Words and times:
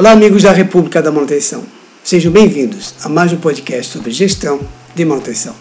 Olá, 0.00 0.12
amigos 0.12 0.44
da 0.44 0.52
República 0.52 1.02
da 1.02 1.12
Manutenção. 1.12 1.62
Sejam 2.02 2.32
bem-vindos 2.32 2.94
a 3.02 3.08
mais 3.10 3.34
um 3.34 3.36
podcast 3.36 3.92
sobre 3.92 4.10
gestão 4.10 4.58
de 4.94 5.04
manutenção. 5.04 5.54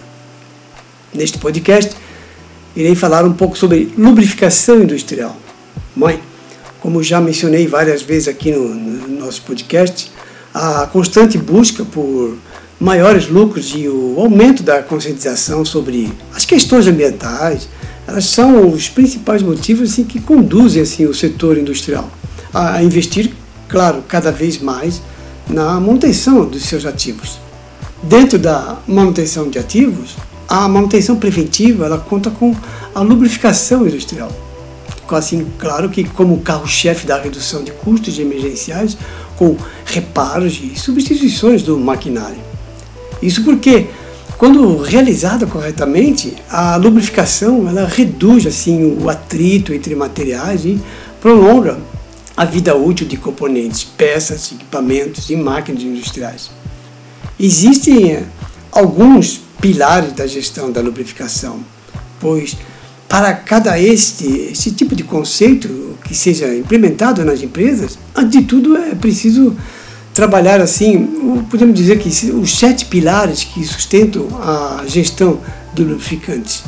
Neste 1.14 1.38
podcast, 1.38 1.94
irei 2.74 2.96
falar 2.96 3.26
um 3.26 3.34
pouco 3.34 3.58
sobre 3.58 3.92
lubrificação 3.98 4.82
industrial. 4.82 5.36
Mãe, 5.94 6.22
como 6.80 7.04
já 7.04 7.20
mencionei 7.20 7.68
várias 7.68 8.02
vezes 8.02 8.30
aqui 8.30 8.54
no, 8.54 8.74
no 8.74 9.26
nosso 9.26 9.42
podcast, 9.42 10.10
a 10.54 10.88
constante 10.88 11.38
busca 11.38 11.84
por 11.84 12.38
maiores 12.80 13.28
lucros 13.28 13.74
e 13.76 13.90
o 13.90 14.16
aumento 14.18 14.64
da 14.64 14.82
conscientização 14.82 15.66
sobre 15.66 16.14
as 16.34 16.46
questões 16.46 16.88
ambientais, 16.88 17.68
elas 18.08 18.24
são 18.24 18.70
os 18.70 18.88
principais 18.88 19.44
motivos 19.44 19.92
assim, 19.92 20.06
que 20.06 20.22
conduzem 20.22 20.82
assim, 20.82 21.06
o 21.06 21.14
setor 21.14 21.58
industrial 21.58 22.10
a 22.54 22.82
investir, 22.82 23.32
claro, 23.70 24.04
cada 24.08 24.32
vez 24.32 24.58
mais 24.60 25.02
na 25.48 25.80
manutenção 25.80 26.46
dos 26.46 26.64
seus 26.64 26.86
ativos. 26.86 27.40
Dentro 28.04 28.38
da 28.38 28.80
manutenção 28.88 29.50
de 29.50 29.60
ativos, 29.60 30.16
a 30.48 30.68
manutenção 30.68 31.16
preventiva 31.16 31.86
ela 31.86 32.00
conta 32.00 32.30
com 32.30 32.56
a 32.94 33.02
lubrificação 33.02 33.88
industrial. 33.88 34.32
Assim, 35.12 35.48
claro 35.58 35.90
que 35.90 36.04
como 36.04 36.40
carro-chefe 36.42 37.08
da 37.08 37.20
redução 37.20 37.64
de 37.64 37.72
custos 37.72 38.20
emergenciais 38.20 38.96
com 39.36 39.58
reparos 39.86 40.60
e 40.62 40.78
substituições 40.78 41.64
do 41.64 41.80
maquinário. 41.80 42.38
Isso 43.22 43.44
porque 43.44 43.88
quando 44.38 44.78
realizada 44.78 45.46
corretamente, 45.46 46.34
a 46.50 46.76
lubrificação 46.78 47.68
ela 47.68 47.86
reduz 47.86 48.46
assim 48.46 48.98
o 49.02 49.10
atrito 49.10 49.74
entre 49.74 49.96
materiais 49.96 50.64
e 50.64 50.80
prolonga 51.20 51.78
a 52.40 52.46
vida 52.46 52.74
útil 52.74 53.06
de 53.06 53.18
componentes, 53.18 53.84
peças, 53.84 54.54
equipamentos 54.54 55.30
e 55.30 55.36
máquinas 55.36 55.84
industriais. 55.84 56.50
Existem 57.38 58.14
eh, 58.14 58.24
alguns 58.72 59.42
pilares 59.60 60.14
da 60.14 60.26
gestão 60.26 60.72
da 60.72 60.80
lubrificação, 60.80 61.60
pois 62.18 62.56
para 63.10 63.34
cada 63.34 63.78
este, 63.78 64.26
esse 64.54 64.72
tipo 64.72 64.96
de 64.96 65.04
conceito 65.04 65.98
que 66.06 66.16
seja 66.16 66.56
implementado 66.56 67.26
nas 67.26 67.44
empresas, 67.44 68.00
antes 68.16 68.40
de 68.40 68.46
tudo 68.46 68.78
é 68.78 68.96
preciso 68.96 69.54
trabalhar 70.14 70.62
assim, 70.62 71.44
podemos 71.52 71.76
dizer 71.76 72.00
que 72.00 72.08
os 72.32 72.58
sete 72.58 72.86
pilares 72.86 73.44
que 73.44 73.66
sustentam 73.66 74.30
a 74.42 74.86
gestão 74.88 75.42
de 75.74 75.84
lubrificantes. 75.84 76.64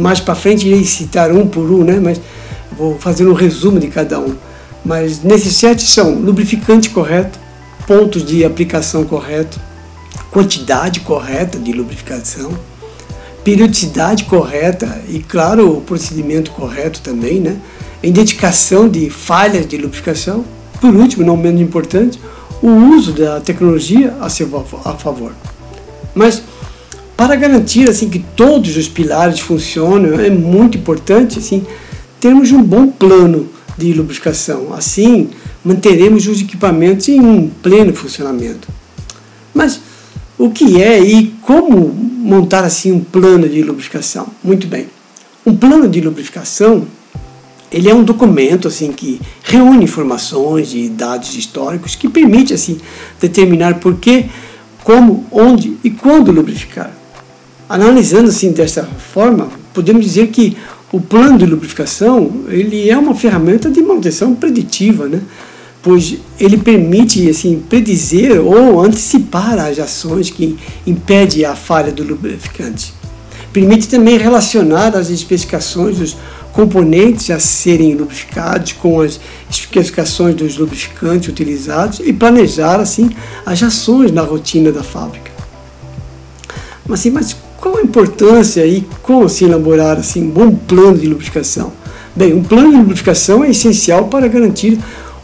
Mais 0.00 0.18
para 0.18 0.34
frente 0.34 0.66
irei 0.66 0.82
citar 0.84 1.30
um 1.30 1.46
por 1.46 1.70
um, 1.70 1.84
né? 1.84 2.00
mas 2.00 2.18
vou 2.74 2.98
fazer 2.98 3.28
um 3.28 3.34
resumo 3.34 3.78
de 3.78 3.88
cada 3.88 4.18
um. 4.18 4.34
Mas 4.84 5.22
nesses 5.22 5.56
sete 5.56 5.82
são 5.82 6.14
lubrificante 6.16 6.90
correto, 6.90 7.38
pontos 7.86 8.24
de 8.24 8.44
aplicação 8.44 9.04
correto, 9.04 9.60
quantidade 10.30 11.00
correta 11.00 11.58
de 11.58 11.72
lubrificação, 11.72 12.52
periodicidade 13.44 14.24
correta 14.24 15.02
e, 15.08 15.18
claro, 15.20 15.78
o 15.78 15.80
procedimento 15.80 16.50
correto 16.52 17.00
também, 17.00 17.40
né? 17.40 17.56
identificação 18.02 18.88
de 18.88 19.08
falhas 19.10 19.66
de 19.66 19.76
lubrificação, 19.76 20.44
por 20.80 20.94
último, 20.94 21.24
não 21.24 21.36
menos 21.36 21.60
importante, 21.60 22.18
o 22.60 22.68
uso 22.68 23.12
da 23.12 23.40
tecnologia 23.40 24.16
a 24.20 24.28
seu 24.28 24.48
a 24.84 24.94
favor. 24.94 25.32
Mas 26.14 26.42
para 27.16 27.36
garantir 27.36 27.88
assim 27.88 28.08
que 28.08 28.18
todos 28.18 28.76
os 28.76 28.88
pilares 28.88 29.38
funcionem, 29.38 30.26
é 30.26 30.30
muito 30.30 30.78
importante 30.78 31.38
assim 31.38 31.64
termos 32.20 32.50
um 32.52 32.62
bom 32.62 32.88
plano 32.88 33.48
de 33.86 33.92
lubrificação. 33.92 34.72
Assim, 34.72 35.30
manteremos 35.64 36.26
os 36.26 36.40
equipamentos 36.40 37.08
em 37.08 37.20
um 37.20 37.48
pleno 37.48 37.94
funcionamento. 37.94 38.68
Mas 39.54 39.80
o 40.38 40.50
que 40.50 40.82
é 40.82 41.00
e 41.00 41.34
como 41.42 41.88
montar 41.88 42.64
assim 42.64 42.92
um 42.92 43.00
plano 43.00 43.48
de 43.48 43.62
lubrificação? 43.62 44.26
Muito 44.42 44.66
bem. 44.66 44.86
Um 45.44 45.56
plano 45.56 45.88
de 45.88 46.00
lubrificação 46.00 46.86
ele 47.72 47.88
é 47.88 47.94
um 47.94 48.04
documento 48.04 48.68
assim 48.68 48.92
que 48.92 49.18
reúne 49.42 49.84
informações 49.84 50.74
e 50.74 50.90
dados 50.90 51.34
históricos 51.34 51.94
que 51.94 52.06
permite 52.06 52.52
assim 52.52 52.78
determinar 53.18 53.80
por 53.80 53.96
que, 53.96 54.26
como, 54.84 55.26
onde 55.30 55.78
e 55.82 55.90
quando 55.90 56.30
lubrificar. 56.30 56.92
Analisando 57.66 58.28
assim 58.28 58.52
desta 58.52 58.84
forma, 58.84 59.48
podemos 59.72 60.04
dizer 60.04 60.28
que 60.28 60.54
o 60.92 61.00
plano 61.00 61.38
de 61.38 61.46
lubrificação 61.46 62.44
ele 62.48 62.90
é 62.90 62.96
uma 62.96 63.14
ferramenta 63.14 63.70
de 63.70 63.80
manutenção 63.80 64.34
preditiva, 64.34 65.08
né? 65.08 65.20
pois 65.82 66.16
ele 66.38 66.58
permite 66.58 67.28
assim 67.28 67.58
predizer 67.58 68.40
ou 68.40 68.80
antecipar 68.80 69.58
as 69.58 69.78
ações 69.78 70.30
que 70.30 70.56
impedem 70.86 71.44
a 71.44 71.56
falha 71.56 71.90
do 71.90 72.04
lubrificante. 72.04 72.94
Permite 73.52 73.88
também 73.88 74.16
relacionar 74.16 74.94
as 74.94 75.10
especificações 75.10 75.98
dos 75.98 76.16
componentes 76.52 77.30
a 77.30 77.40
serem 77.40 77.94
lubrificados 77.94 78.72
com 78.72 79.00
as 79.00 79.18
especificações 79.50 80.34
dos 80.34 80.56
lubrificantes 80.56 81.28
utilizados 81.28 82.00
e 82.00 82.12
planejar 82.12 82.78
assim 82.78 83.10
as 83.44 83.62
ações 83.62 84.12
na 84.12 84.22
rotina 84.22 84.70
da 84.70 84.82
fábrica. 84.82 85.32
Mas, 86.86 87.00
assim, 87.00 87.10
mas 87.10 87.36
qual 87.62 87.78
a 87.78 87.82
importância 87.82 88.66
e 88.66 88.84
como 89.02 89.26
se 89.26 89.44
elaborar 89.44 89.96
assim, 89.96 90.24
um 90.24 90.30
bom 90.30 90.54
plano 90.54 90.98
de 90.98 91.06
lubrificação? 91.06 91.72
Bem, 92.14 92.34
um 92.34 92.42
plano 92.42 92.70
de 92.70 92.76
lubrificação 92.76 93.42
é 93.42 93.48
essencial 93.48 94.08
para 94.08 94.28
garantir 94.28 94.78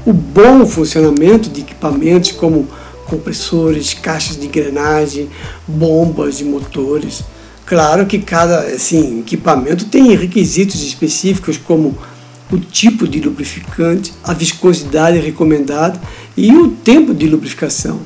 o 0.06 0.12
bom 0.12 0.64
funcionamento 0.64 1.50
de 1.50 1.60
equipamentos 1.60 2.32
como 2.32 2.66
compressores, 3.04 3.92
caixas 3.92 4.38
de 4.38 4.46
engrenagem, 4.46 5.28
bombas 5.66 6.40
e 6.40 6.44
motores 6.44 7.22
Claro 7.68 8.06
que 8.06 8.18
cada 8.18 8.60
assim, 8.60 9.20
equipamento 9.20 9.84
tem 9.84 10.16
requisitos 10.16 10.82
específicos 10.82 11.58
como 11.58 11.98
o 12.50 12.56
tipo 12.58 13.06
de 13.06 13.20
lubrificante, 13.20 14.10
a 14.24 14.32
viscosidade 14.32 15.18
recomendada 15.18 16.00
e 16.34 16.50
o 16.50 16.68
tempo 16.68 17.12
de 17.12 17.26
lubrificação. 17.26 18.00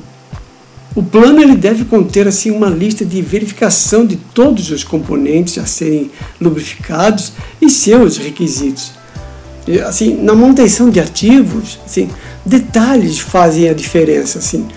O 0.95 1.01
plano 1.01 1.41
ele 1.41 1.55
deve 1.55 1.85
conter 1.85 2.27
assim 2.27 2.51
uma 2.51 2.69
lista 2.69 3.03
de 3.03 3.21
verificação 3.21 4.05
de 4.05 4.15
todos 4.15 4.69
os 4.69 4.83
componentes 4.83 5.57
a 5.57 5.65
serem 5.65 6.11
lubrificados 6.39 7.33
e 7.59 7.69
seus 7.69 8.17
requisitos. 8.17 8.91
Assim, 9.87 10.21
na 10.21 10.35
manutenção 10.35 10.89
de 10.89 10.99
ativos, 10.99 11.79
assim, 11.85 12.09
detalhes 12.45 13.19
fazem 13.19 13.69
a 13.69 13.73
diferença, 13.73 14.39
assim. 14.39 14.67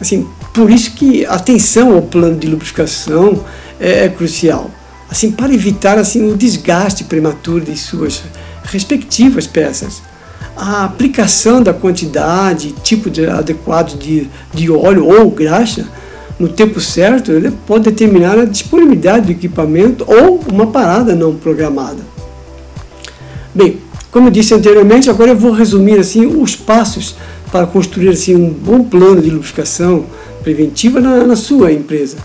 Assim, 0.00 0.26
por 0.52 0.70
isso 0.70 0.90
que 0.92 1.24
atenção 1.24 1.94
ao 1.94 2.02
plano 2.02 2.36
de 2.36 2.48
lubrificação 2.48 3.42
é, 3.80 4.06
é 4.06 4.08
crucial. 4.08 4.70
Assim, 5.08 5.30
para 5.30 5.54
evitar 5.54 5.96
assim 5.98 6.30
o 6.30 6.36
desgaste 6.36 7.04
prematuro 7.04 7.64
de 7.64 7.76
suas 7.76 8.22
respectivas 8.64 9.46
peças. 9.46 10.02
A 10.56 10.84
aplicação 10.84 11.62
da 11.62 11.72
quantidade, 11.72 12.72
tipo 12.82 13.08
de, 13.10 13.26
adequado 13.26 13.98
de, 13.98 14.28
de 14.52 14.70
óleo 14.70 15.06
ou 15.06 15.30
graxa 15.30 15.88
no 16.38 16.48
tempo 16.48 16.80
certo, 16.80 17.30
ele 17.30 17.52
pode 17.66 17.84
determinar 17.84 18.38
a 18.38 18.44
disponibilidade 18.44 19.26
do 19.26 19.32
equipamento 19.32 20.04
ou 20.06 20.40
uma 20.50 20.66
parada 20.66 21.14
não 21.14 21.36
programada. 21.36 22.00
Bem, 23.54 23.78
como 24.10 24.28
eu 24.28 24.30
disse 24.30 24.54
anteriormente, 24.54 25.08
agora 25.08 25.30
eu 25.30 25.36
vou 25.36 25.52
resumir 25.52 25.98
assim 25.98 26.26
os 26.26 26.56
passos 26.56 27.14
para 27.50 27.66
construir 27.66 28.08
assim 28.08 28.34
um 28.34 28.50
bom 28.50 28.82
plano 28.82 29.20
de 29.20 29.30
lubrificação 29.30 30.06
preventiva 30.42 31.00
na, 31.00 31.24
na 31.26 31.36
sua 31.36 31.72
empresa. 31.72 32.16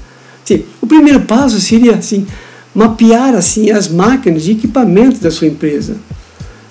Sim, 0.44 0.64
o 0.82 0.88
primeiro 0.88 1.22
passo 1.22 1.60
seria 1.60 1.96
assim, 1.96 2.26
mapear 2.74 3.36
assim 3.36 3.70
as 3.70 3.88
máquinas 3.88 4.48
e 4.48 4.52
equipamentos 4.52 5.20
da 5.20 5.30
sua 5.30 5.48
empresa. 5.48 5.98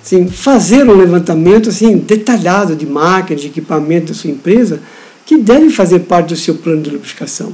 Assim, 0.06 0.28
fazer 0.28 0.88
um 0.88 0.96
levantamento 0.96 1.68
assim 1.68 1.96
detalhado 1.98 2.76
de 2.76 2.86
máquinas 2.86 3.42
e 3.42 3.48
equipamentos 3.48 4.10
da 4.10 4.14
sua 4.14 4.30
empresa 4.30 4.80
que 5.26 5.36
devem 5.36 5.68
fazer 5.68 6.00
parte 6.00 6.28
do 6.28 6.36
seu 6.36 6.54
plano 6.54 6.80
de 6.80 6.90
lubrificação. 6.90 7.52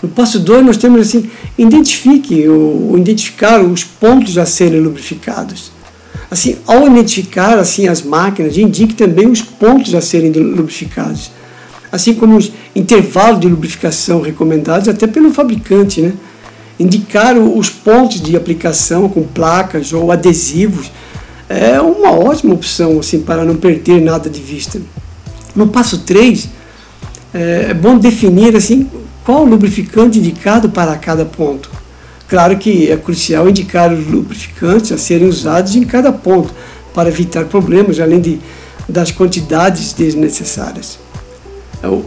No 0.00 0.08
passo 0.08 0.38
2 0.38 0.64
nós 0.64 0.76
temos 0.76 1.00
assim, 1.00 1.28
identifique 1.58 2.48
ou, 2.48 2.96
identificar 2.96 3.60
os 3.60 3.82
pontos 3.82 4.38
a 4.38 4.46
serem 4.46 4.80
lubrificados. 4.80 5.72
Assim, 6.30 6.58
ao 6.64 6.86
identificar 6.86 7.58
assim 7.58 7.88
as 7.88 8.02
máquinas, 8.02 8.56
indique 8.56 8.94
também 8.94 9.28
os 9.28 9.42
pontos 9.42 9.96
a 9.96 10.00
serem 10.00 10.30
lubrificados 10.30 11.32
assim 11.90 12.14
como 12.14 12.36
os 12.36 12.52
intervalos 12.76 13.40
de 13.40 13.48
lubrificação 13.48 14.20
recomendados 14.20 14.88
até 14.88 15.06
pelo 15.06 15.32
fabricante, 15.32 16.02
né? 16.02 16.12
Indicar 16.78 17.36
os 17.36 17.68
pontos 17.68 18.20
de 18.20 18.36
aplicação 18.36 19.08
com 19.08 19.22
placas 19.22 19.92
ou 19.92 20.12
adesivos 20.12 20.90
é 21.48 21.80
uma 21.80 22.12
ótima 22.12 22.54
opção 22.54 22.98
assim 22.98 23.20
para 23.20 23.44
não 23.44 23.56
perder 23.56 24.00
nada 24.00 24.28
de 24.28 24.40
vista. 24.40 24.80
No 25.56 25.68
passo 25.68 25.98
3, 25.98 26.48
é, 27.32 27.66
é 27.70 27.74
bom 27.74 27.98
definir 27.98 28.56
assim 28.56 28.88
qual 29.24 29.44
lubrificante 29.44 30.18
indicado 30.18 30.68
para 30.68 30.96
cada 30.96 31.24
ponto. 31.24 31.70
Claro 32.28 32.58
que 32.58 32.90
é 32.90 32.96
crucial 32.96 33.48
indicar 33.48 33.92
os 33.92 34.06
lubrificantes 34.06 34.92
a 34.92 34.98
serem 34.98 35.28
usados 35.28 35.74
em 35.74 35.84
cada 35.84 36.12
ponto 36.12 36.52
para 36.94 37.08
evitar 37.08 37.46
problemas, 37.46 38.00
além 38.00 38.20
de 38.20 38.38
das 38.88 39.10
quantidades 39.10 39.92
desnecessárias. 39.92 40.98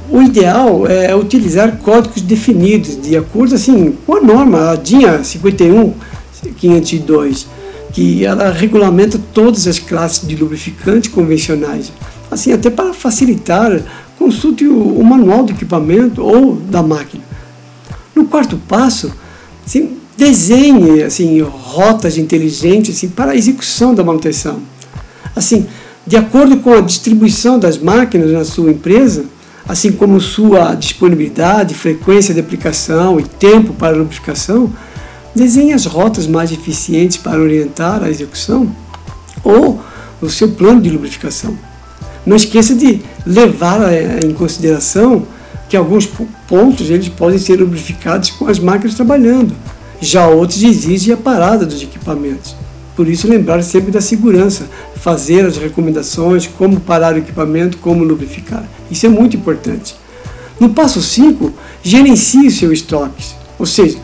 O 0.10 0.22
ideal 0.22 0.88
é 0.88 1.14
utilizar 1.16 1.78
códigos 1.78 2.22
definidos 2.22 3.00
de 3.00 3.16
acordo 3.16 3.56
assim, 3.56 3.96
com 4.06 4.18
a 4.18 4.22
norma, 4.22 4.72
a 4.72 4.76
DIN 4.76 5.06
51502, 5.06 7.48
que 7.94 8.26
ela 8.26 8.52
regulamenta 8.52 9.20
todas 9.34 9.68
as 9.68 9.80
classes 9.80 10.28
de 10.28 10.36
lubrificantes 10.36 11.12
convencionais. 11.12 11.92
Assim, 12.30 12.54
até 12.54 12.70
para 12.70 12.94
facilitar, 12.94 13.82
consulte 14.18 14.66
o, 14.66 15.00
o 15.00 15.04
manual 15.04 15.44
do 15.44 15.52
equipamento 15.52 16.24
ou 16.24 16.56
da 16.56 16.82
máquina. 16.82 17.24
No 18.16 18.26
quarto 18.26 18.58
passo, 18.68 19.12
assim, 19.66 19.98
desenhe 20.18 21.04
assim, 21.04 21.42
rotas 21.42 22.18
inteligentes 22.18 22.96
assim, 22.96 23.10
para 23.10 23.32
a 23.32 23.36
execução 23.36 23.94
da 23.94 24.04
manutenção. 24.04 24.60
Assim, 25.36 25.66
de 26.06 26.18
acordo 26.18 26.58
com 26.58 26.74
a 26.74 26.82
distribuição 26.82 27.58
das 27.60 27.78
máquinas 27.78 28.32
na 28.32 28.44
sua 28.44 28.72
empresa, 28.72 29.26
assim 29.68 29.92
como 29.92 30.20
sua 30.20 30.76
disponibilidade, 30.76 31.74
frequência 31.74 32.34
de 32.34 32.40
aplicação 32.40 33.20
e 33.20 33.24
tempo 33.24 33.74
para 33.74 33.96
lubrificação, 33.96 34.72
desenhe 35.36 35.74
as 35.74 35.86
rotas 35.86 36.28
mais 36.28 36.52
eficientes 36.52 37.18
para 37.18 37.40
orientar 37.40 38.04
a 38.04 38.10
execução 38.10 38.74
ou 39.44 39.80
o 40.22 40.30
seu 40.30 40.50
plano 40.50 40.82
de 40.82 40.90
lubrificação. 40.90 41.58
Não 42.26 42.36
esqueça 42.36 42.76
de 42.76 43.02
levar 43.26 43.92
eh, 43.92 44.20
em 44.24 44.34
consideração 44.34 45.26
que 45.68 45.78
alguns 45.78 46.08
pontos 46.48 46.90
eles 46.90 47.10
podem 47.10 47.40
ser 47.40 47.60
lubrificados 47.60 48.30
com 48.32 48.46
as 48.48 48.60
máquinas 48.60 48.94
trabalhando, 48.94 49.56
já 50.02 50.28
outros 50.28 50.62
exigem 50.62 51.14
a 51.14 51.18
parada 51.18 51.66
dos 51.66 51.82
equipamentos. 51.82 52.56
Por 52.96 53.08
isso, 53.08 53.28
lembrar 53.28 53.64
sempre 53.64 53.92
da 53.92 54.02
segurança, 54.02 54.70
fazer 54.96 55.46
as 55.46 55.58
recomendações, 55.58 56.46
como 56.46 56.80
parar 56.80 57.16
o 57.16 57.20
equipamento, 57.20 57.78
como 57.78 58.04
lubrificar. 58.04 58.64
Isso 58.92 59.06
é 59.06 59.10
muito 59.10 59.38
importante. 59.38 59.96
No 60.60 60.70
passo 60.70 61.02
5, 61.02 61.52
gerencie 61.82 62.48
o 62.48 62.52
seu 62.52 62.72
estoque, 62.72 63.26
ou 63.58 63.66
seja, 63.66 63.98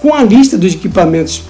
com 0.00 0.14
a 0.14 0.22
lista 0.22 0.56
dos 0.56 0.74
equipamentos, 0.74 1.42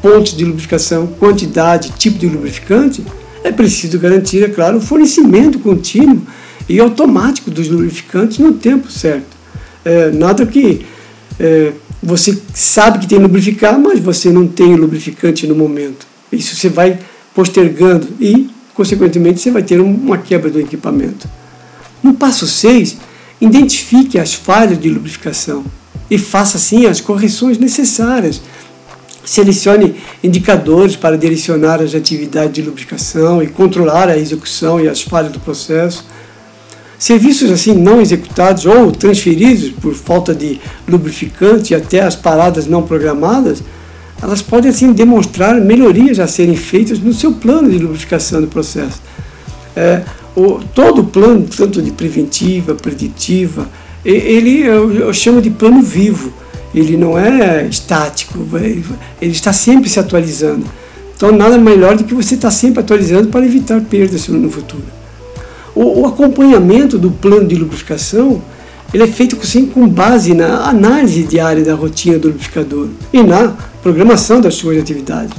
pontos 0.00 0.36
de 0.36 0.44
lubrificação, 0.44 1.06
quantidade, 1.06 1.92
tipo 1.92 2.18
de 2.18 2.26
lubrificante, 2.26 3.04
é 3.44 3.50
preciso 3.50 3.98
garantir, 3.98 4.42
é 4.42 4.48
claro, 4.48 4.78
o 4.78 4.80
fornecimento 4.80 5.58
contínuo 5.58 6.22
e 6.68 6.80
automático 6.80 7.50
dos 7.50 7.68
lubrificantes 7.68 8.38
no 8.38 8.52
tempo 8.52 8.90
certo. 8.90 9.36
É, 9.84 10.10
nada 10.10 10.46
que 10.46 10.86
é, 11.38 11.72
você 12.02 12.40
sabe 12.54 13.00
que 13.00 13.06
tem 13.06 13.18
lubrificar, 13.18 13.78
mas 13.78 14.00
você 14.00 14.30
não 14.30 14.46
tem 14.46 14.74
lubrificante 14.74 15.46
no 15.46 15.54
momento. 15.54 16.06
Isso 16.32 16.56
você 16.56 16.68
vai 16.68 16.98
postergando 17.34 18.08
e, 18.20 18.48
consequentemente, 18.74 19.40
você 19.40 19.50
vai 19.50 19.62
ter 19.62 19.80
uma 19.80 20.18
quebra 20.18 20.50
do 20.50 20.60
equipamento. 20.60 21.28
No 22.02 22.14
passo 22.14 22.46
6, 22.46 22.96
identifique 23.40 24.18
as 24.18 24.34
falhas 24.34 24.80
de 24.80 24.88
lubrificação 24.88 25.64
e 26.12 26.18
faça 26.18 26.58
assim 26.58 26.84
as 26.84 27.00
correções 27.00 27.56
necessárias. 27.56 28.42
Selecione 29.24 29.94
indicadores 30.22 30.94
para 30.94 31.16
direcionar 31.16 31.80
as 31.80 31.94
atividades 31.94 32.52
de 32.52 32.60
lubrificação 32.60 33.42
e 33.42 33.46
controlar 33.46 34.10
a 34.10 34.18
execução 34.18 34.78
e 34.78 34.88
as 34.88 35.00
falhas 35.00 35.32
do 35.32 35.40
processo. 35.40 36.04
Serviços 36.98 37.50
assim 37.50 37.72
não 37.72 37.98
executados 37.98 38.66
ou 38.66 38.92
transferidos 38.92 39.70
por 39.70 39.94
falta 39.94 40.34
de 40.34 40.60
lubrificante 40.86 41.72
e 41.72 41.76
até 41.76 42.02
as 42.02 42.14
paradas 42.14 42.66
não 42.66 42.82
programadas 42.82 43.62
elas 44.20 44.42
podem 44.42 44.70
assim 44.70 44.92
demonstrar 44.92 45.60
melhorias 45.60 46.20
a 46.20 46.26
serem 46.26 46.54
feitas 46.54 47.00
no 47.00 47.12
seu 47.12 47.32
plano 47.32 47.68
de 47.70 47.78
lubrificação 47.78 48.40
do 48.40 48.46
processo. 48.46 49.00
É, 49.74 50.02
o, 50.36 50.60
todo 50.74 51.00
o 51.00 51.04
plano, 51.04 51.44
tanto 51.48 51.82
de 51.82 51.90
preventiva, 51.90 52.74
preditiva, 52.74 53.68
ele 54.04 54.62
eu, 54.62 54.92
eu 54.92 55.12
chamo 55.12 55.40
de 55.40 55.50
plano 55.50 55.82
vivo. 55.82 56.32
Ele 56.74 56.96
não 56.96 57.18
é 57.18 57.66
estático, 57.66 58.38
ele 59.20 59.32
está 59.32 59.52
sempre 59.52 59.90
se 59.90 60.00
atualizando. 60.00 60.64
Então, 61.14 61.30
nada 61.30 61.58
melhor 61.58 61.96
do 61.96 62.04
que 62.04 62.14
você 62.14 62.34
estar 62.34 62.50
sempre 62.50 62.80
atualizando 62.80 63.28
para 63.28 63.44
evitar 63.44 63.80
perdas 63.82 64.26
no 64.28 64.50
futuro. 64.50 64.82
O, 65.74 66.00
o 66.00 66.06
acompanhamento 66.06 66.98
do 66.98 67.10
plano 67.10 67.46
de 67.46 67.56
lubrificação 67.56 68.42
ele 68.92 69.04
é 69.04 69.06
feito 69.06 69.44
sempre 69.46 69.72
com 69.72 69.88
base 69.88 70.34
na 70.34 70.68
análise 70.68 71.22
diária 71.22 71.64
da 71.64 71.74
rotina 71.74 72.18
do 72.18 72.28
lubrificador 72.28 72.88
e 73.10 73.22
na 73.22 73.56
programação 73.82 74.40
das 74.40 74.54
suas 74.54 74.78
atividades. 74.78 75.34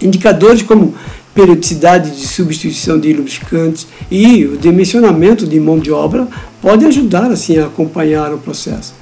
Indicadores 0.00 0.62
como 0.62 0.94
periodicidade 1.34 2.12
de 2.12 2.26
substituição 2.26 2.98
de 2.98 3.12
lubrificantes 3.12 3.88
e 4.08 4.44
o 4.44 4.56
dimensionamento 4.56 5.46
de 5.46 5.58
mão 5.58 5.78
de 5.78 5.90
obra 5.90 6.28
podem 6.66 6.88
ajudar 6.88 7.30
assim 7.30 7.58
a 7.58 7.66
acompanhar 7.66 8.34
o 8.34 8.38
processo. 8.38 8.92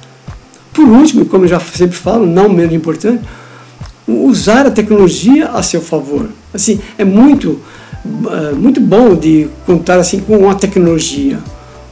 Por 0.70 0.86
último, 0.86 1.24
como 1.24 1.44
eu 1.44 1.48
já 1.48 1.58
sempre 1.58 1.96
falo, 1.96 2.26
não 2.26 2.46
menos 2.46 2.74
importante, 2.74 3.24
usar 4.06 4.66
a 4.66 4.70
tecnologia 4.70 5.48
a 5.48 5.62
seu 5.62 5.80
favor. 5.80 6.28
Assim, 6.52 6.78
é 6.98 7.06
muito 7.06 7.58
eh, 8.04 8.52
muito 8.54 8.82
bom 8.82 9.14
de 9.16 9.48
contar 9.64 9.98
assim 9.98 10.20
com 10.20 10.50
a 10.50 10.54
tecnologia 10.54 11.38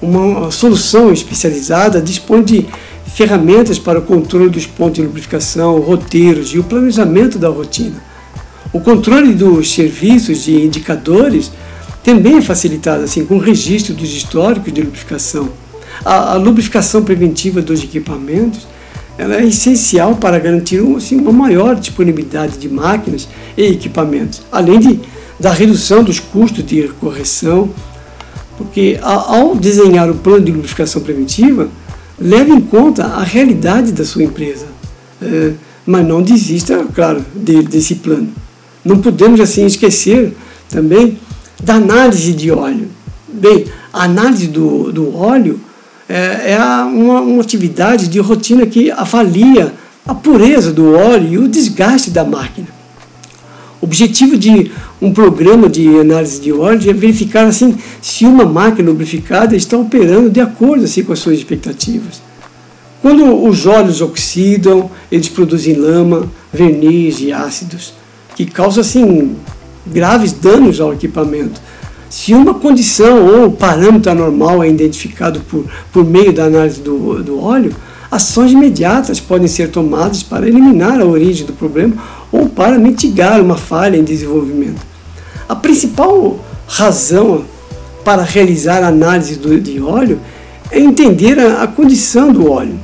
uma 0.02 0.50
solução 0.50 1.10
especializada 1.10 2.02
dispõe 2.02 2.42
de 2.42 2.66
ferramentas 3.06 3.78
para 3.78 3.98
o 3.98 4.02
controle 4.02 4.50
dos 4.50 4.66
pontos 4.66 4.96
de 4.96 5.02
lubrificação, 5.02 5.80
roteiros 5.80 6.52
e 6.52 6.58
o 6.58 6.64
planejamento 6.64 7.38
da 7.38 7.48
rotina. 7.48 7.96
O 8.75 8.80
controle 8.80 9.32
dos 9.32 9.72
serviços 9.72 10.46
e 10.48 10.52
indicadores 10.52 11.50
também 12.04 12.36
é 12.36 12.42
facilitado 12.42 13.04
assim 13.04 13.25
com 13.25 13.36
o 13.36 13.38
registro 13.38 13.94
dos 13.94 14.10
históricos 14.10 14.70
de 14.70 14.82
lubrificação. 14.82 15.62
A, 16.04 16.32
a 16.32 16.34
lubrificação 16.34 17.02
preventiva 17.02 17.60
dos 17.62 17.82
equipamentos 17.82 18.66
ela 19.19 19.37
é 19.37 19.44
essencial 19.44 20.16
para 20.16 20.38
garantir 20.38 20.81
assim, 20.96 21.16
uma 21.16 21.32
maior 21.32 21.76
disponibilidade 21.76 22.56
de 22.58 22.69
máquinas 22.69 23.28
e 23.56 23.64
equipamentos, 23.64 24.43
além 24.50 24.81
de, 24.81 25.00
da 25.38 25.52
redução 25.52 26.02
dos 26.02 26.19
custos 26.19 26.64
de 26.64 26.88
correção 27.00 27.70
porque 28.56 28.99
ao 29.02 29.56
desenhar 29.56 30.10
o 30.10 30.14
plano 30.14 30.44
de 30.44 30.52
lubrificação 30.52 31.02
preventiva, 31.02 31.69
leve 32.19 32.52
em 32.52 32.60
conta 32.60 33.04
a 33.04 33.22
realidade 33.22 33.93
da 33.93 34.04
sua 34.04 34.22
empresa. 34.22 34.66
É, 35.20 35.52
mas 35.84 36.06
não 36.06 36.22
desista, 36.22 36.84
claro, 36.94 37.25
de, 37.34 37.62
desse 37.62 37.96
plano. 37.96 38.28
Não 38.84 38.99
podemos 38.99 39.40
assim 39.40 39.66
esquecer 39.66 40.32
também 40.69 41.19
da 41.62 41.75
análise 41.75 42.32
de 42.32 42.50
óleo. 42.50 42.88
Bem, 43.28 43.66
a 43.93 44.04
análise 44.04 44.46
do, 44.46 44.93
do 44.93 45.16
óleo 45.16 45.60
é, 46.08 46.52
é 46.52 46.58
uma, 46.58 47.21
uma 47.21 47.42
atividade 47.42 48.09
de 48.09 48.18
rotina 48.18 48.66
que 48.66 48.90
avalia 48.90 49.73
a 50.06 50.14
pureza 50.14 50.73
do 50.73 50.94
óleo 50.94 51.28
e 51.28 51.38
o 51.38 51.49
desgaste 51.49 52.11
da 52.11 52.25
máquina. 52.25 52.68
O 53.80 53.85
objetivo 53.85 54.37
de 54.37 54.71
um 55.00 55.12
programa 55.12 55.68
de 55.68 55.88
análise 55.99 56.40
de 56.40 56.52
óleo 56.52 56.88
é 56.88 56.92
verificar 56.92 57.47
assim 57.47 57.76
se 58.00 58.25
uma 58.25 58.44
máquina 58.44 58.90
lubrificada 58.90 59.56
está 59.56 59.76
operando 59.76 60.30
de 60.30 60.40
acordo 60.40 60.85
assim, 60.85 61.02
com 61.02 61.12
as 61.12 61.18
suas 61.18 61.38
expectativas. 61.38 62.23
Quando 63.00 63.44
os 63.44 63.66
óleos 63.66 64.00
oxidam, 64.00 64.88
eles 65.11 65.28
produzem 65.28 65.75
lama, 65.75 66.30
verniz 66.52 67.21
e 67.21 67.32
ácidos, 67.32 67.92
que 68.37 68.47
causam 68.47 68.80
assim, 68.80 69.35
graves 69.85 70.32
danos 70.32 70.80
ao 70.80 70.92
equipamento. 70.92 71.61
Se 72.12 72.35
uma 72.35 72.52
condição 72.52 73.26
ou 73.26 73.52
parâmetro 73.52 74.12
anormal 74.12 74.62
é 74.62 74.69
identificado 74.69 75.40
por, 75.49 75.64
por 75.90 76.04
meio 76.04 76.31
da 76.31 76.45
análise 76.45 76.78
do, 76.78 77.23
do 77.23 77.42
óleo, 77.42 77.75
ações 78.11 78.52
imediatas 78.52 79.19
podem 79.19 79.49
ser 79.49 79.71
tomadas 79.71 80.23
para 80.23 80.47
eliminar 80.47 81.00
a 81.00 81.07
origem 81.07 81.47
do 81.47 81.54
problema 81.54 81.97
ou 82.31 82.50
para 82.50 82.78
mitigar 82.78 83.40
uma 83.40 83.57
falha 83.57 83.97
em 83.97 84.04
desenvolvimento. 84.04 84.83
A 85.49 85.57
principal 85.57 86.38
razão 86.66 87.47
para 88.04 88.23
realizar 88.23 88.85
a 88.85 88.88
análise 88.88 89.37
do, 89.37 89.59
de 89.59 89.81
óleo 89.81 90.21
é 90.71 90.78
entender 90.78 91.38
a, 91.38 91.62
a 91.62 91.66
condição 91.66 92.31
do 92.31 92.52
óleo. 92.52 92.78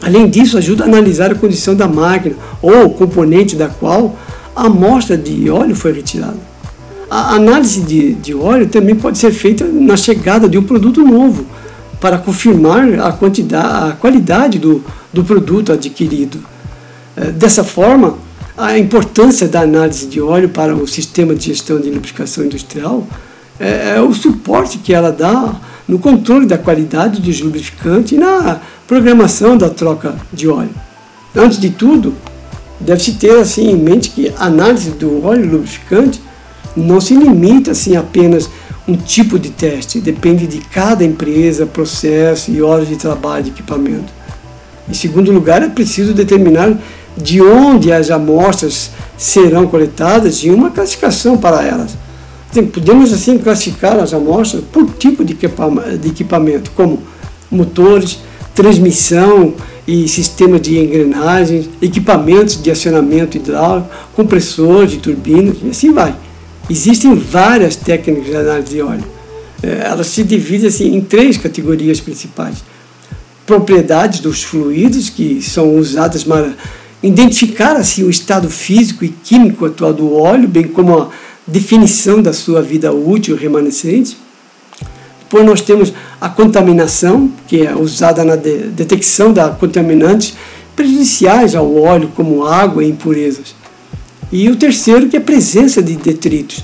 Além 0.00 0.30
disso, 0.30 0.56
ajuda 0.56 0.84
a 0.84 0.86
analisar 0.86 1.32
a 1.32 1.34
condição 1.34 1.74
da 1.74 1.88
máquina 1.88 2.36
ou 2.62 2.88
componente 2.90 3.56
da 3.56 3.66
qual 3.66 4.16
a 4.54 4.66
amostra 4.66 5.16
de 5.18 5.50
óleo 5.50 5.74
foi 5.74 5.92
retirada. 5.92 6.49
A 7.10 7.34
análise 7.34 7.80
de, 7.80 8.14
de 8.14 8.34
óleo 8.34 8.68
também 8.68 8.94
pode 8.94 9.18
ser 9.18 9.32
feita 9.32 9.64
na 9.66 9.96
chegada 9.96 10.48
de 10.48 10.56
um 10.56 10.62
produto 10.62 11.04
novo, 11.04 11.44
para 12.00 12.16
confirmar 12.16 12.98
a, 13.00 13.12
quantidade, 13.12 13.90
a 13.90 13.92
qualidade 13.92 14.58
do, 14.58 14.82
do 15.12 15.22
produto 15.22 15.72
adquirido. 15.72 16.38
É, 17.16 17.26
dessa 17.26 17.62
forma, 17.62 18.16
a 18.56 18.78
importância 18.78 19.46
da 19.46 19.60
análise 19.60 20.06
de 20.06 20.20
óleo 20.20 20.48
para 20.48 20.74
o 20.74 20.86
sistema 20.86 21.34
de 21.34 21.46
gestão 21.46 21.78
de 21.78 21.90
lubrificação 21.90 22.44
industrial 22.44 23.06
é, 23.58 23.96
é 23.96 24.00
o 24.00 24.14
suporte 24.14 24.78
que 24.78 24.94
ela 24.94 25.12
dá 25.12 25.54
no 25.86 25.98
controle 25.98 26.46
da 26.46 26.56
qualidade 26.56 27.20
dos 27.20 27.40
lubrificantes 27.40 28.12
e 28.12 28.18
na 28.18 28.60
programação 28.86 29.58
da 29.58 29.68
troca 29.68 30.14
de 30.32 30.48
óleo. 30.48 30.74
Antes 31.36 31.58
de 31.58 31.70
tudo, 31.70 32.14
deve-se 32.78 33.12
ter 33.12 33.38
assim 33.38 33.70
em 33.70 33.76
mente 33.76 34.10
que 34.10 34.32
a 34.38 34.46
análise 34.46 34.90
do 34.90 35.24
óleo 35.24 35.50
lubrificante 35.50 36.20
não 36.76 37.00
se 37.00 37.14
limita 37.14 37.72
assim 37.72 37.96
apenas 37.96 38.48
um 38.86 38.96
tipo 38.96 39.38
de 39.38 39.50
teste, 39.50 40.00
depende 40.00 40.46
de 40.46 40.58
cada 40.58 41.04
empresa, 41.04 41.66
processo 41.66 42.50
e 42.50 42.62
horas 42.62 42.88
de 42.88 42.96
trabalho 42.96 43.44
de 43.44 43.50
equipamento. 43.50 44.12
Em 44.88 44.94
segundo 44.94 45.30
lugar, 45.30 45.62
é 45.62 45.68
preciso 45.68 46.12
determinar 46.12 46.76
de 47.16 47.40
onde 47.40 47.92
as 47.92 48.10
amostras 48.10 48.90
serão 49.16 49.66
coletadas 49.66 50.38
e 50.38 50.50
uma 50.50 50.70
classificação 50.70 51.36
para 51.36 51.62
elas. 51.64 51.96
Podemos 52.72 53.12
assim 53.12 53.38
classificar 53.38 53.98
as 53.98 54.12
amostras 54.12 54.64
por 54.72 54.84
tipo 54.94 55.24
de 55.24 55.36
equipamento, 56.06 56.72
como 56.72 57.00
motores, 57.48 58.18
transmissão 58.54 59.54
e 59.86 60.08
sistema 60.08 60.58
de 60.58 60.78
engrenagens, 60.78 61.68
equipamentos 61.80 62.60
de 62.60 62.70
acionamento 62.70 63.36
hidráulico, 63.36 63.88
compressores 64.14 64.92
de 64.92 64.98
turbinas 64.98 65.56
e 65.62 65.70
assim 65.70 65.92
vai. 65.92 66.14
Existem 66.70 67.16
várias 67.16 67.74
técnicas 67.74 68.26
de 68.26 68.36
análise 68.36 68.74
de 68.74 68.80
óleo. 68.80 69.04
É, 69.60 69.86
elas 69.86 70.06
se 70.06 70.22
dividem 70.22 70.68
assim, 70.68 70.94
em 70.94 71.00
três 71.00 71.36
categorias 71.36 71.98
principais. 71.98 72.58
Propriedades 73.44 74.20
dos 74.20 74.44
fluidos, 74.44 75.10
que 75.10 75.42
são 75.42 75.74
usadas 75.74 76.22
para 76.22 76.54
identificar 77.02 77.74
assim, 77.74 78.04
o 78.04 78.10
estado 78.10 78.48
físico 78.48 79.04
e 79.04 79.08
químico 79.08 79.66
atual 79.66 79.92
do 79.92 80.14
óleo, 80.14 80.46
bem 80.46 80.68
como 80.68 80.96
a 80.96 81.08
definição 81.44 82.22
da 82.22 82.32
sua 82.32 82.62
vida 82.62 82.92
útil 82.92 83.34
remanescente. 83.34 84.16
Depois 85.22 85.44
nós 85.44 85.60
temos 85.60 85.92
a 86.20 86.28
contaminação, 86.28 87.32
que 87.48 87.66
é 87.66 87.74
usada 87.74 88.24
na 88.24 88.36
de 88.36 88.68
detecção 88.68 89.32
da 89.32 89.48
contaminantes 89.48 90.34
prejudiciais 90.76 91.56
ao 91.56 91.74
óleo, 91.74 92.12
como 92.14 92.44
água 92.44 92.84
e 92.84 92.88
impurezas. 92.88 93.59
E 94.32 94.48
o 94.48 94.56
terceiro, 94.56 95.08
que 95.08 95.16
é 95.16 95.18
a 95.18 95.22
presença 95.22 95.82
de 95.82 95.96
detritos, 95.96 96.62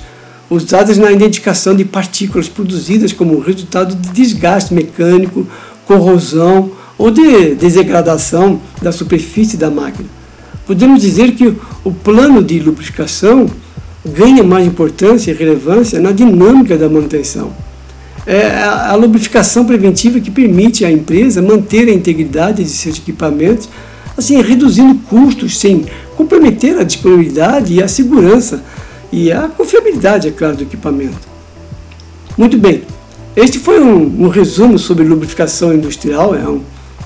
usadas 0.49 0.97
na 0.97 1.11
identificação 1.11 1.75
de 1.75 1.83
partículas 1.83 2.47
produzidas 2.47 3.11
como 3.11 3.39
resultado 3.39 3.95
de 3.95 4.09
desgaste 4.09 4.73
mecânico, 4.73 5.45
corrosão 5.85 6.71
ou 6.97 7.11
de 7.11 7.55
desegradação 7.55 8.59
da 8.81 8.91
superfície 8.91 9.57
da 9.57 9.69
máquina. 9.69 10.07
Podemos 10.65 11.01
dizer 11.01 11.31
que 11.31 11.53
o 11.83 11.91
plano 11.91 12.43
de 12.43 12.59
lubrificação 12.59 13.47
ganha 14.05 14.43
mais 14.43 14.65
importância 14.65 15.31
e 15.31 15.33
relevância 15.33 15.99
na 15.99 16.11
dinâmica 16.11 16.77
da 16.77 16.89
manutenção. 16.89 17.51
É 18.25 18.63
a 18.63 18.95
lubrificação 18.95 19.63
preventiva 19.65 20.19
que 20.19 20.29
permite 20.29 20.83
à 20.83 20.91
empresa 20.91 21.41
manter 21.41 21.87
a 21.87 21.93
integridade 21.93 22.63
de 22.63 22.69
seus 22.69 22.97
equipamentos, 22.97 23.69
assim 24.17 24.41
reduzindo 24.41 24.95
custos 25.07 25.59
sem 25.59 25.85
comprometer 26.15 26.77
a 26.77 26.83
disponibilidade 26.83 27.73
e 27.73 27.83
a 27.83 27.87
segurança 27.87 28.63
e 29.11 29.31
a 29.31 29.47
confiabilidade, 29.47 30.27
é 30.27 30.31
claro, 30.31 30.57
do 30.57 30.63
equipamento. 30.63 31.27
Muito 32.37 32.57
bem, 32.57 32.83
este 33.35 33.59
foi 33.59 33.79
um, 33.79 34.25
um 34.25 34.27
resumo 34.29 34.79
sobre 34.79 35.05
lubrificação 35.05 35.73
industrial, 35.73 36.35
é 36.35 36.47
um 36.47 36.61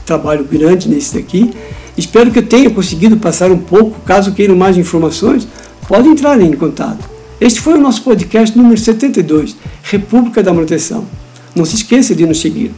trabalho 0.05 0.45
grande 0.45 0.89
nesse 0.89 1.13
daqui. 1.13 1.51
Espero 1.97 2.31
que 2.31 2.39
eu 2.39 2.45
tenha 2.45 2.69
conseguido 2.69 3.17
passar 3.17 3.51
um 3.51 3.57
pouco. 3.57 3.99
Caso 4.01 4.31
queiram 4.31 4.55
mais 4.55 4.77
informações, 4.77 5.47
pode 5.87 6.07
entrar 6.07 6.39
em 6.41 6.53
contato. 6.53 7.09
Este 7.39 7.59
foi 7.59 7.73
o 7.73 7.81
nosso 7.81 8.03
podcast 8.03 8.57
número 8.57 8.77
72, 8.77 9.55
República 9.83 10.41
da 10.41 10.53
Manutenção. 10.53 11.05
Não 11.55 11.65
se 11.65 11.75
esqueça 11.75 12.15
de 12.15 12.25
nos 12.25 12.39
seguir. 12.39 12.71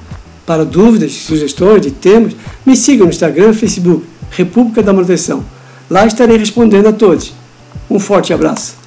Para 0.45 0.65
dúvidas, 0.65 1.11
sugestões 1.11 1.81
de 1.81 1.91
temas, 1.91 2.35
me 2.65 2.75
siga 2.75 3.03
no 3.03 3.09
Instagram 3.09 3.51
e 3.51 3.53
Facebook, 3.53 4.03
República 4.35 4.81
da 4.81 4.91
Manutenção. 4.91 5.43
Lá 5.89 6.05
estarei 6.05 6.37
respondendo 6.37 6.87
a 6.87 6.93
todos. 6.93 7.33
Um 7.89 7.99
forte 7.99 8.33
abraço. 8.33 8.82